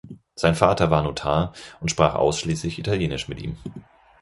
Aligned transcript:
Sein 0.33 0.55
Vater 0.55 0.89
war 0.89 1.03
Notar 1.03 1.53
und 1.79 1.91
sprach 1.91 2.15
ausschließlich 2.15 2.79
Italienisch 2.79 3.27
mit 3.27 3.39
ihm. 3.39 3.57